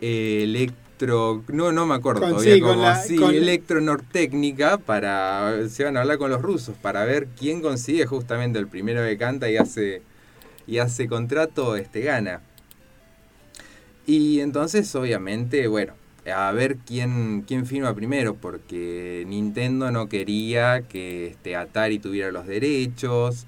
electro, 0.00 1.42
no, 1.48 1.72
no 1.72 1.86
me 1.86 1.94
acuerdo 1.94 2.20
Con- 2.22 2.30
todavía 2.30 2.54
sí, 2.54 2.60
con 2.60 2.70
cómo, 2.70 2.82
la- 2.82 3.02
sí, 3.02 3.16
con- 3.16 3.34
electronortécnica 3.34 4.78
para, 4.78 5.68
se 5.68 5.84
van 5.84 5.96
a 5.96 6.02
hablar 6.02 6.18
con 6.18 6.30
los 6.30 6.42
rusos 6.42 6.76
para 6.76 7.04
ver 7.04 7.28
quién 7.38 7.62
consigue 7.62 8.06
justamente 8.06 8.58
el 8.58 8.66
primero 8.66 9.02
que 9.02 9.16
canta 9.16 9.50
y 9.50 9.56
hace, 9.56 10.02
y 10.66 10.78
hace 10.78 11.08
contrato, 11.08 11.76
este 11.76 12.00
gana. 12.02 12.42
Y 14.06 14.40
entonces, 14.40 14.94
obviamente, 14.94 15.66
bueno, 15.68 15.94
a 16.26 16.50
ver 16.52 16.76
quién, 16.78 17.44
quién 17.46 17.66
firma 17.66 17.94
primero, 17.94 18.34
porque 18.34 19.24
Nintendo 19.26 19.90
no 19.90 20.08
quería 20.08 20.82
que 20.82 21.28
este, 21.28 21.56
Atari 21.56 21.98
tuviera 21.98 22.30
los 22.30 22.46
derechos. 22.46 23.46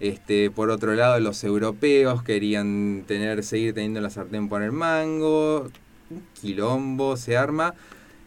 Este, 0.00 0.50
por 0.50 0.70
otro 0.70 0.94
lado, 0.94 1.20
los 1.20 1.44
europeos 1.44 2.22
querían 2.22 3.04
tener, 3.06 3.44
seguir 3.44 3.74
teniendo 3.74 4.00
la 4.00 4.10
sartén 4.10 4.48
por 4.48 4.62
el 4.62 4.72
mango. 4.72 5.70
Un 6.10 6.22
quilombo 6.40 7.16
se 7.16 7.36
arma. 7.36 7.74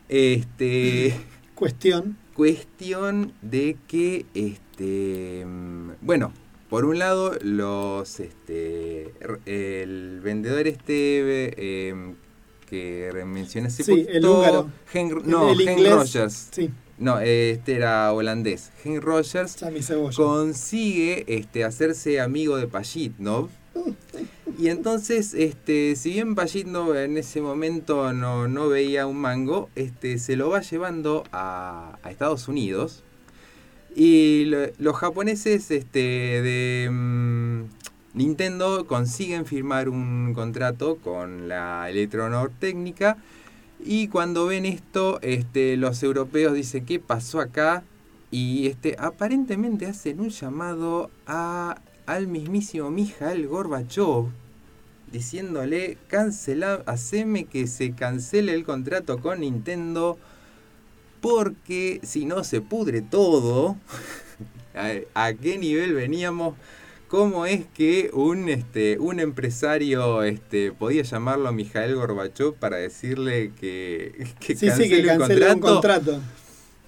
Este. 0.10 1.16
Cuestión. 1.56 2.18
Cuestión 2.34 3.34
de 3.42 3.78
que, 3.88 4.26
este, 4.34 5.46
bueno, 6.02 6.34
por 6.70 6.86
un 6.86 6.98
lado, 6.98 7.38
los, 7.42 8.20
este, 8.20 9.14
el 9.46 10.20
vendedor 10.24 10.68
este 10.68 11.54
eh, 11.56 12.16
que 12.70 13.12
mencioné 13.26 13.68
hace 13.68 13.84
Sí, 13.84 14.06
el 14.10 14.26
húngaro. 14.26 14.70
Hen- 14.94 15.24
no, 15.26 15.50
el 15.52 15.62
Hen 15.62 15.78
inglés. 15.80 15.94
Rogers. 15.94 16.48
Sí, 16.52 16.70
No, 16.98 17.20
este 17.20 17.76
era 17.76 18.12
holandés. 18.14 18.72
Hen 18.84 19.02
Rogers 19.02 19.56
consigue 20.16 21.24
este, 21.28 21.64
hacerse 21.64 22.20
amigo 22.22 22.58
de 22.58 22.68
Pajitnov. 22.68 23.50
Y 24.60 24.68
entonces, 24.68 25.34
este, 25.34 25.96
si 25.96 26.12
bien 26.12 26.36
Pajitnov 26.36 26.96
en 26.96 27.18
ese 27.18 27.42
momento 27.42 28.14
no, 28.14 28.48
no 28.48 28.70
veía 28.70 29.08
un 29.08 29.18
mango, 29.18 29.68
este, 29.74 30.20
se 30.20 30.36
lo 30.36 30.50
va 30.52 30.62
llevando 30.62 31.24
a, 31.32 31.98
a 32.04 32.12
Estados 32.12 32.48
Unidos. 32.48 33.04
Y 33.96 34.46
lo- 34.46 34.68
los 34.78 34.96
japoneses 34.96 35.72
este, 35.72 36.00
de 36.00 36.88
mm, 36.92 37.64
Nintendo 38.14 38.86
consiguen 38.86 39.46
firmar 39.46 39.90
un 39.90 40.34
contrato 40.36 40.98
con 40.98 41.48
la 41.48 41.90
Electronortécnica. 41.90 43.18
Y 43.84 44.08
cuando 44.08 44.46
ven 44.46 44.66
esto, 44.66 45.20
este, 45.22 45.78
los 45.78 46.04
europeos 46.04 46.54
dicen, 46.54 46.86
¿qué 46.86 47.00
pasó 47.00 47.40
acá? 47.40 47.84
Y 48.30 48.68
este, 48.68 48.96
aparentemente 49.00 49.88
hacen 49.88 50.20
un 50.20 50.30
llamado 50.30 51.10
al 51.26 52.28
mismísimo 52.28 52.92
Mijael 52.92 53.48
Gorbachev, 53.48 54.28
diciéndole, 55.12 55.98
cancela, 56.08 56.84
haceme 56.86 57.46
que 57.46 57.68
se 57.68 57.94
cancele 57.94 58.54
el 58.54 58.64
contrato 58.64 59.20
con 59.20 59.42
Nintendo, 59.42 60.18
porque 61.20 62.00
si 62.04 62.26
no 62.26 62.44
se 62.44 62.62
pudre 62.62 63.02
todo. 63.02 63.76
¿A, 64.76 65.26
a 65.28 65.34
qué 65.34 65.58
nivel 65.58 65.94
veníamos? 65.94 66.56
¿Cómo 67.14 67.46
es 67.46 67.64
que 67.76 68.10
un, 68.12 68.50
este, 68.50 68.98
un 68.98 69.20
empresario 69.20 70.24
este, 70.24 70.72
podía 70.72 71.04
llamarlo 71.04 71.48
a 71.48 71.52
Mijael 71.52 71.94
Gorbachev 71.94 72.56
para 72.56 72.78
decirle 72.78 73.52
que, 73.60 74.26
que 74.40 74.56
Sí, 74.56 74.72
sí, 74.72 74.90
que 74.90 75.06
cancele 75.06 75.54
un 75.54 75.60
contrato? 75.60 76.14
contrato. 76.14 76.22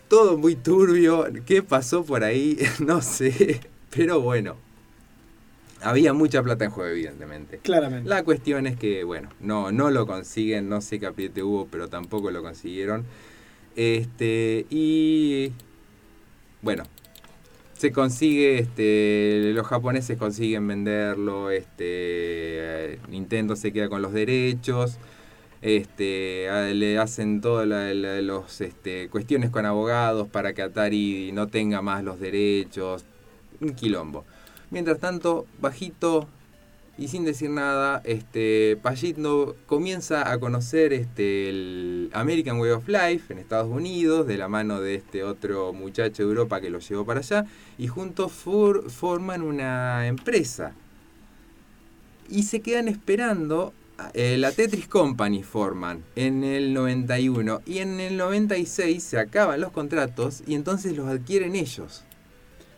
todo 0.07 0.35
muy 0.39 0.55
turbio. 0.55 1.27
¿Qué 1.45 1.61
pasó 1.61 2.03
por 2.03 2.23
ahí? 2.23 2.57
No 2.79 3.03
sé. 3.03 3.61
Pero 3.91 4.19
bueno. 4.19 4.55
Había 5.83 6.11
mucha 6.13 6.41
plata 6.41 6.65
en 6.65 6.71
juego, 6.71 6.89
evidentemente. 6.89 7.59
Claramente. 7.59 8.09
La 8.09 8.23
cuestión 8.23 8.65
es 8.65 8.77
que, 8.77 9.03
bueno, 9.03 9.29
no, 9.41 9.71
no 9.71 9.91
lo 9.91 10.07
consiguen. 10.07 10.69
No 10.69 10.81
sé 10.81 10.99
qué 10.99 11.05
apriete 11.05 11.43
hubo, 11.43 11.67
pero 11.67 11.87
tampoco 11.87 12.31
lo 12.31 12.41
consiguieron. 12.41 13.05
Este, 13.75 14.65
y. 14.71 15.51
Bueno. 16.63 16.85
Se 17.77 17.91
consigue, 17.91 18.57
este, 18.59 19.51
los 19.53 19.67
japoneses 19.67 20.17
consiguen 20.17 20.65
venderlo, 20.67 21.51
este, 21.51 21.73
eh, 22.93 22.99
Nintendo 23.09 23.55
se 23.57 23.73
queda 23.73 23.89
con 23.89 24.01
los 24.01 24.13
derechos, 24.13 24.97
este, 25.61 26.47
le 26.73 26.97
hacen 26.99 27.41
todas 27.41 27.67
la- 27.67 27.93
la- 27.93 28.21
los 28.21 28.61
este, 28.61 29.09
cuestiones 29.09 29.49
con 29.49 29.65
abogados 29.65 30.27
para 30.29 30.53
que 30.53 30.61
Atari 30.61 31.31
no 31.33 31.47
tenga 31.47 31.81
más 31.81 32.03
los 32.03 32.19
derechos, 32.19 33.03
un 33.59 33.73
quilombo. 33.75 34.23
Mientras 34.71 34.99
tanto, 34.99 35.45
bajito 35.59 36.27
y 36.97 37.09
sin 37.09 37.25
decir 37.25 37.49
nada, 37.49 38.01
este, 38.05 38.77
Pajitno 38.81 39.53
comienza 39.65 40.31
a 40.31 40.39
conocer 40.39 40.93
este, 40.93 41.49
el 41.49 42.09
American 42.13 42.57
Way 42.59 42.71
of 42.71 42.87
Life 42.87 43.33
en 43.33 43.39
Estados 43.39 43.69
Unidos, 43.69 44.25
de 44.27 44.37
la 44.37 44.47
mano 44.47 44.79
de 44.79 44.95
este 44.95 45.23
otro 45.23 45.73
muchacho 45.73 46.23
de 46.23 46.29
Europa 46.29 46.61
que 46.61 46.69
lo 46.69 46.79
llevó 46.79 47.05
para 47.05 47.19
allá, 47.19 47.45
y 47.77 47.87
juntos 47.87 48.31
for- 48.31 48.89
forman 48.89 49.41
una 49.41 50.07
empresa. 50.07 50.73
Y 52.29 52.43
se 52.43 52.61
quedan 52.61 52.87
esperando, 52.87 53.73
eh, 54.13 54.37
la 54.37 54.53
Tetris 54.53 54.87
Company 54.87 55.43
forman 55.43 56.01
en 56.15 56.45
el 56.45 56.73
91, 56.73 57.61
y 57.65 57.79
en 57.79 57.99
el 57.99 58.15
96 58.15 59.03
se 59.03 59.19
acaban 59.19 59.59
los 59.59 59.73
contratos 59.73 60.43
y 60.47 60.55
entonces 60.55 60.95
los 60.95 61.07
adquieren 61.09 61.55
ellos. 61.57 62.04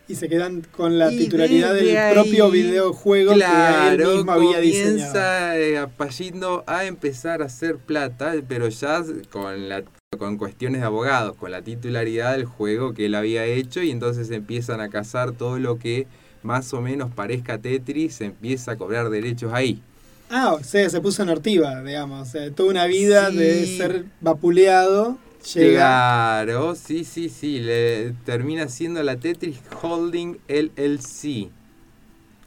Y 0.08 0.14
se 0.14 0.28
quedan 0.28 0.62
con 0.74 0.98
la 0.98 1.12
Y 1.12 1.18
titularidad 1.18 1.74
del 1.74 1.96
ahí, 1.96 2.14
propio 2.14 2.50
videojuego 2.50 3.30
que 3.30 3.34
él 3.36 3.40
Claro, 3.44 4.16
mismo 4.16 4.32
había 4.32 4.58
diseñado. 4.58 4.90
comienza 4.90 5.58
eh, 5.58 5.86
Pallino 5.96 6.64
a 6.66 6.86
empezar 6.86 7.42
a 7.42 7.46
hacer 7.46 7.76
plata, 7.76 8.32
pero 8.48 8.68
ya 8.68 9.04
con 9.30 9.68
la 9.68 9.82
con 10.18 10.38
cuestiones 10.38 10.80
de 10.80 10.86
abogados, 10.86 11.36
con 11.36 11.50
la 11.50 11.60
titularidad 11.60 12.32
del 12.32 12.46
juego 12.46 12.94
que 12.94 13.04
él 13.06 13.14
había 13.14 13.44
hecho 13.44 13.82
y 13.82 13.90
entonces 13.90 14.30
empiezan 14.30 14.80
a 14.80 14.88
cazar 14.88 15.32
todo 15.32 15.58
lo 15.58 15.78
que 15.78 16.06
más 16.42 16.72
o 16.72 16.80
menos 16.80 17.10
parezca 17.14 17.58
Tetris, 17.58 18.14
se 18.14 18.24
empieza 18.24 18.72
a 18.72 18.76
cobrar 18.76 19.10
derechos 19.10 19.52
ahí. 19.52 19.82
Ah, 20.30 20.54
o 20.54 20.64
sea, 20.64 20.88
se 20.88 21.00
puso 21.02 21.22
en 21.22 21.28
ortiva, 21.28 21.82
digamos. 21.82 22.26
O 22.26 22.30
sea, 22.30 22.50
toda 22.52 22.70
una 22.70 22.86
vida 22.86 23.30
Sí. 23.30 23.36
de 23.36 23.66
ser 23.76 24.04
vapuleado. 24.22 25.18
Claro, 25.42 26.74
sí, 26.76 27.04
sí, 27.04 27.28
sí, 27.28 27.60
le 27.60 28.12
termina 28.24 28.68
siendo 28.68 29.02
la 29.02 29.18
Tetris 29.18 29.60
Holding 29.82 30.38
LLC. 30.48 31.50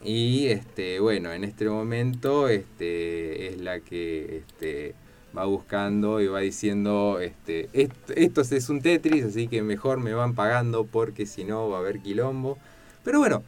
Y 0.02 0.48
este, 0.48 1.00
bueno, 1.00 1.32
en 1.32 1.44
este 1.44 1.68
momento 1.68 2.48
este, 2.48 3.48
es 3.48 3.60
la 3.60 3.80
que 3.80 4.38
este, 4.38 4.94
va 5.36 5.46
buscando 5.46 6.20
y 6.20 6.26
va 6.28 6.40
diciendo, 6.40 7.20
este, 7.20 7.70
"Est- 7.74 8.10
esto 8.16 8.42
es 8.42 8.68
un 8.70 8.82
Tetris, 8.82 9.24
así 9.24 9.48
que 9.48 9.62
mejor 9.62 10.00
me 10.00 10.14
van 10.14 10.34
pagando 10.34 10.86
porque 10.86 11.26
si 11.26 11.44
no 11.44 11.68
va 11.70 11.78
a 11.78 11.80
haber 11.80 12.00
quilombo. 12.00 12.58
Pero 13.04 13.20
bueno, 13.20 13.44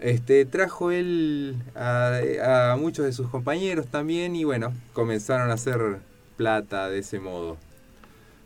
este, 0.00 0.44
trajo 0.46 0.90
él 0.90 1.56
a 1.74 2.76
muchos 2.78 3.04
de 3.04 3.12
sus 3.12 3.28
compañeros 3.28 3.86
también 3.88 4.36
y 4.36 4.44
bueno, 4.44 4.72
comenzaron 4.92 5.50
a 5.50 5.54
hacer 5.54 5.98
plata 6.36 6.88
de 6.88 7.00
ese 7.00 7.18
modo. 7.18 7.56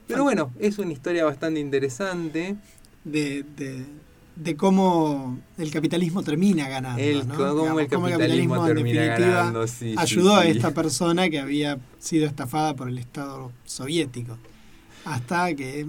Pero 0.06 0.24
bueno, 0.24 0.52
es 0.58 0.78
una 0.78 0.92
historia 0.92 1.24
bastante 1.24 1.60
interesante. 1.60 2.56
de, 3.04 3.44
de, 3.56 3.84
de 4.36 4.56
cómo 4.56 5.38
el 5.58 5.70
capitalismo 5.70 6.22
termina 6.22 6.68
ganando. 6.68 7.02
El, 7.02 7.26
¿no? 7.28 7.34
cómo 7.36 7.54
Digamos, 7.62 7.82
el 7.82 7.88
cómo 7.88 8.08
capitalismo 8.08 8.66
en 8.66 8.74
definitiva, 8.74 9.06
ganando. 9.18 9.66
sí, 9.66 9.90
sí, 9.90 9.94
ayudó 9.98 10.36
a 10.36 10.46
esta 10.46 10.72
persona 10.72 11.28
que 11.28 11.38
había 11.38 11.78
sido 11.98 12.26
estafada 12.26 12.74
por 12.74 12.88
el 12.88 12.98
Estado 12.98 13.52
soviético. 13.64 14.38
Hasta 15.04 15.54
que, 15.54 15.86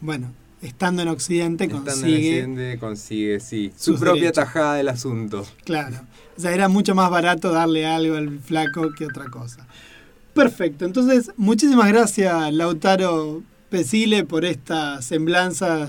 bueno, 0.00 0.30
estando 0.62 1.02
en 1.02 1.08
Occidente 1.08 1.64
Estando 1.64 1.90
en 1.90 1.96
consigue... 1.96 2.16
Occidente, 2.42 2.78
consigue, 2.78 3.40
sí, 3.40 3.72
su 3.76 3.98
propia 3.98 4.22
derechos. 4.22 4.44
tajada 4.44 4.74
del 4.74 4.88
asunto. 4.88 5.46
Claro. 5.64 5.96
O 6.36 6.40
sea, 6.40 6.52
era 6.52 6.68
mucho 6.68 6.94
más 6.94 7.10
barato 7.10 7.50
darle 7.50 7.86
algo 7.86 8.16
al 8.16 8.38
flaco 8.38 8.90
que 8.96 9.06
otra 9.06 9.24
cosa. 9.30 9.66
Perfecto. 10.38 10.84
Entonces, 10.84 11.32
muchísimas 11.36 11.88
gracias, 11.88 12.52
Lautaro 12.54 13.42
Pesile, 13.68 14.24
por 14.24 14.44
esta 14.44 15.02
semblanza 15.02 15.86